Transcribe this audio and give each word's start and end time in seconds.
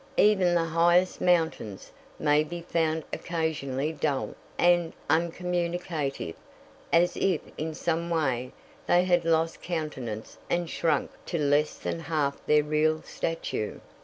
Even 0.17 0.55
the 0.55 0.65
highest 0.65 1.21
mountains 1.21 1.91
may 2.17 2.43
be 2.43 2.63
found 2.63 3.03
occasionally 3.13 3.91
dull 3.93 4.33
and 4.57 4.93
uncommunicative 5.11 6.33
as 6.91 7.15
if 7.15 7.39
in 7.55 7.75
some 7.75 8.09
way 8.09 8.51
they 8.87 9.03
had 9.03 9.25
lost 9.25 9.61
countenance 9.61 10.39
and 10.49 10.71
shrunk 10.71 11.11
to 11.27 11.37
less 11.37 11.77
than 11.77 11.99
half 11.99 12.43
their 12.47 12.63
real 12.63 13.03
stature. 13.03 13.79